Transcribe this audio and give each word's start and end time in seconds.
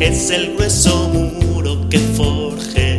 Es 0.00 0.30
el 0.30 0.54
grueso 0.54 1.08
muro 1.08 1.88
que 1.88 1.98
forjé 1.98 2.91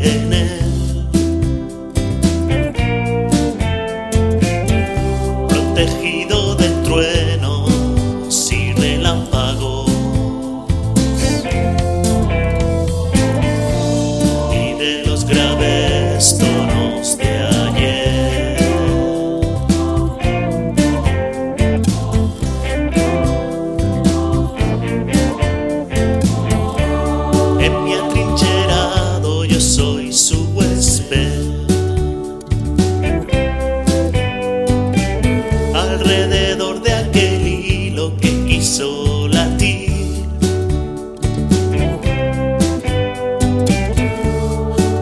quiso 38.64 39.28
latir. 39.28 39.92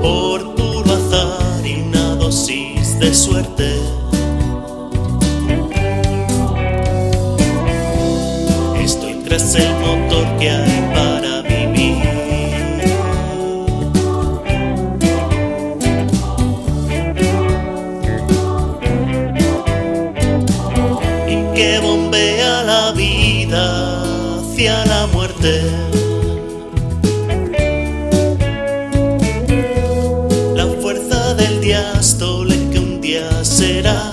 Por 0.01 0.55
puro 0.55 0.91
azar 0.91 1.63
y 1.63 1.75
una 1.87 2.15
dosis 2.15 2.97
de 2.97 3.13
suerte. 3.13 3.69
Estoy 8.83 9.13
tras 9.25 9.53
el 9.53 9.71
motor 9.85 10.25
que 10.39 10.49
hay 10.49 10.77
para 10.95 11.41
vivir. 11.43 12.01
Y 21.29 21.55
que 21.55 21.79
La 25.41 25.49
fuerza 30.79 31.33
del 31.33 31.61
diástole 31.61 32.55
que 32.71 32.77
un 32.77 33.01
día 33.01 33.43
será. 33.43 34.11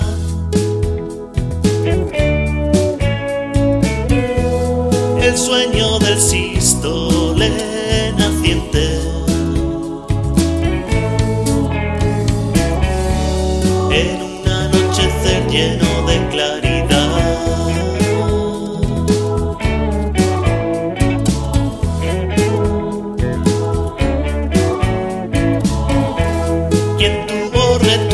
El 5.21 5.37
sueño 5.37 5.99
del 5.99 6.19
sístole 6.19 7.51
naciente. 8.17 8.99
En 13.91 14.21
un 14.23 14.47
anochecer 14.47 15.47
lleno 15.47 16.07
de 16.07 16.27
claridad. 16.31 16.68
correcto. 27.79 28.08